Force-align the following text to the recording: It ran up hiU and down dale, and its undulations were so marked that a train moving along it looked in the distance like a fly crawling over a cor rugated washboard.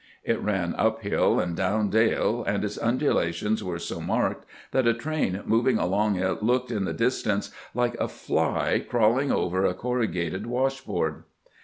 It 0.23 0.39
ran 0.41 0.73
up 0.77 1.03
hiU 1.03 1.39
and 1.39 1.55
down 1.55 1.91
dale, 1.91 2.43
and 2.43 2.63
its 2.65 2.79
undulations 2.79 3.63
were 3.63 3.77
so 3.77 4.01
marked 4.01 4.47
that 4.71 4.87
a 4.87 4.95
train 4.95 5.43
moving 5.45 5.77
along 5.77 6.15
it 6.15 6.41
looked 6.41 6.71
in 6.71 6.85
the 6.85 6.91
distance 6.93 7.51
like 7.75 7.93
a 8.01 8.07
fly 8.07 8.79
crawling 8.89 9.31
over 9.31 9.63
a 9.63 9.75
cor 9.75 9.99
rugated 9.99 10.47
washboard. 10.47 11.21